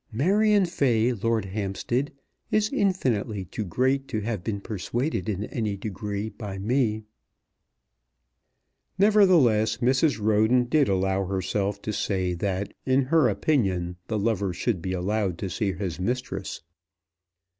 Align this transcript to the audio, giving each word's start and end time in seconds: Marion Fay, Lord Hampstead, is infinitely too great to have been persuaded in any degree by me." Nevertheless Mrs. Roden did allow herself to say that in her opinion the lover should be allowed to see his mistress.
Marion 0.11 0.65
Fay, 0.65 1.13
Lord 1.13 1.45
Hampstead, 1.45 2.11
is 2.49 2.73
infinitely 2.73 3.45
too 3.45 3.63
great 3.63 4.07
to 4.07 4.21
have 4.21 4.43
been 4.43 4.59
persuaded 4.59 5.29
in 5.29 5.43
any 5.43 5.77
degree 5.77 6.29
by 6.29 6.57
me." 6.57 7.03
Nevertheless 8.97 9.77
Mrs. 9.77 10.19
Roden 10.19 10.63
did 10.63 10.89
allow 10.89 11.25
herself 11.25 11.79
to 11.83 11.93
say 11.93 12.33
that 12.33 12.73
in 12.83 13.03
her 13.13 13.29
opinion 13.29 13.95
the 14.07 14.17
lover 14.17 14.55
should 14.55 14.81
be 14.81 14.93
allowed 14.93 15.37
to 15.37 15.51
see 15.51 15.71
his 15.71 15.99
mistress. 15.99 16.61